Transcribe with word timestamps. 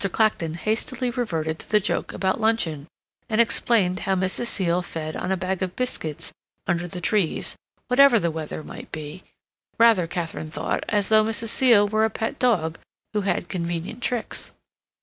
Clacton 0.11 0.55
hastily 0.55 1.11
reverted 1.11 1.59
to 1.59 1.69
the 1.69 1.79
joke 1.79 2.11
about 2.11 2.41
luncheon, 2.41 2.87
and 3.29 3.39
explained 3.39 3.99
how 3.99 4.15
Mrs. 4.15 4.47
Seal 4.47 4.81
fed 4.81 5.15
on 5.15 5.31
a 5.31 5.37
bag 5.37 5.61
of 5.61 5.75
biscuits 5.75 6.31
under 6.65 6.87
the 6.87 6.99
trees, 6.99 7.55
whatever 7.87 8.17
the 8.17 8.31
weather 8.31 8.63
might 8.63 8.91
be, 8.91 9.23
rather, 9.77 10.07
Katharine 10.07 10.49
thought, 10.49 10.83
as 10.89 11.09
though 11.09 11.23
Mrs. 11.23 11.49
Seal 11.49 11.87
were 11.87 12.03
a 12.03 12.09
pet 12.09 12.39
dog 12.39 12.79
who 13.13 13.21
had 13.21 13.47
convenient 13.47 14.01
tricks. 14.01 14.49